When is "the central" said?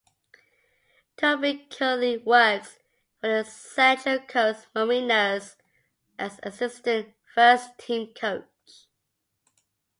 3.43-4.17